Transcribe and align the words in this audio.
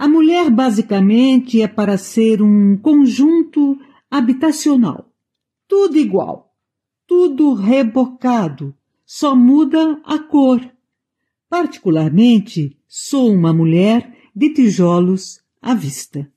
A 0.00 0.08
mulher 0.08 0.50
basicamente 0.50 1.60
é 1.60 1.68
para 1.68 1.98
ser 1.98 2.40
um 2.40 2.74
conjunto 2.78 3.78
habitacional. 4.10 5.12
Tudo 5.68 5.98
igual, 5.98 6.56
tudo 7.06 7.52
rebocado, 7.52 8.74
só 9.04 9.36
muda 9.36 10.00
a 10.02 10.18
cor. 10.18 10.58
Particularmente, 11.50 12.78
sou 12.88 13.30
uma 13.30 13.52
mulher 13.52 14.16
de 14.34 14.54
tijolos 14.54 15.42
à 15.60 15.74
vista. 15.74 16.32